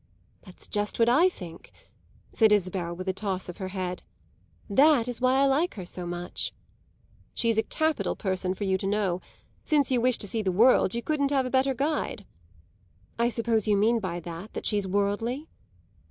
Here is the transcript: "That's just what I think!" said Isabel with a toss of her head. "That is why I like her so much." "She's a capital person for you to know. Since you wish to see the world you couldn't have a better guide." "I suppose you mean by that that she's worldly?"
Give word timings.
"That's 0.41 0.65
just 0.67 0.97
what 0.97 1.09
I 1.09 1.29
think!" 1.29 1.71
said 2.31 2.51
Isabel 2.51 2.95
with 2.95 3.07
a 3.07 3.13
toss 3.13 3.47
of 3.47 3.57
her 3.57 3.67
head. 3.67 4.01
"That 4.67 5.07
is 5.07 5.21
why 5.21 5.35
I 5.41 5.45
like 5.45 5.75
her 5.75 5.85
so 5.85 6.07
much." 6.07 6.53
"She's 7.35 7.59
a 7.59 7.61
capital 7.61 8.15
person 8.15 8.55
for 8.55 8.63
you 8.63 8.79
to 8.79 8.87
know. 8.87 9.21
Since 9.63 9.91
you 9.91 10.01
wish 10.01 10.17
to 10.17 10.27
see 10.27 10.41
the 10.41 10.51
world 10.51 10.95
you 10.95 11.03
couldn't 11.03 11.29
have 11.29 11.45
a 11.45 11.51
better 11.51 11.75
guide." 11.75 12.25
"I 13.19 13.29
suppose 13.29 13.67
you 13.67 13.77
mean 13.77 13.99
by 13.99 14.19
that 14.21 14.53
that 14.53 14.65
she's 14.65 14.87
worldly?" 14.87 15.47